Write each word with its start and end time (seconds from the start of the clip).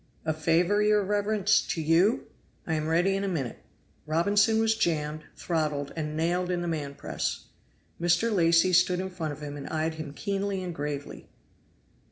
"A 0.25 0.33
favor, 0.33 0.81
your 0.81 1.03
reverence, 1.03 1.61
to 1.67 1.79
you? 1.79 2.25
I 2.65 2.73
am 2.73 2.87
ready 2.87 3.15
in 3.15 3.23
a 3.23 3.27
minute." 3.27 3.59
Robinson 4.07 4.57
was 4.59 4.73
jammed, 4.73 5.25
throttled, 5.35 5.93
and 5.95 6.17
nailed 6.17 6.49
in 6.49 6.63
the 6.63 6.67
man 6.67 6.95
press. 6.95 7.43
Mr. 8.01 8.33
Lacy 8.33 8.73
stood 8.73 8.99
in 8.99 9.11
front 9.11 9.31
of 9.31 9.41
him 9.41 9.55
and 9.57 9.67
eyed 9.69 9.93
him 9.93 10.11
keenly 10.13 10.63
and 10.63 10.73
gravely. 10.73 11.29